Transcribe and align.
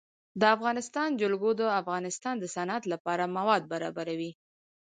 د 0.41 0.43
افغانستان 0.55 1.09
جلکو 1.21 1.49
د 1.59 1.63
افغانستان 1.81 2.35
د 2.39 2.45
صنعت 2.55 2.83
لپاره 2.93 3.31
مواد 3.37 3.61
برابروي. 3.71 4.31